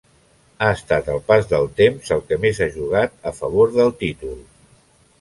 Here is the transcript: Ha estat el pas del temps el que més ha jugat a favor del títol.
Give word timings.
Ha 0.61 0.69
estat 0.77 1.11
el 1.15 1.21
pas 1.27 1.51
del 1.51 1.69
temps 1.83 2.11
el 2.17 2.25
que 2.31 2.41
més 2.47 2.65
ha 2.65 2.71
jugat 2.81 3.31
a 3.33 3.37
favor 3.45 3.79
del 3.81 3.97
títol. 4.05 4.39